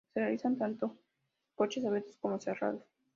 [0.15, 0.97] Se realizaron tanto
[1.53, 2.81] coches abiertos como cerrados.